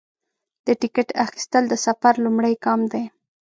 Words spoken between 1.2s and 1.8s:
اخیستل د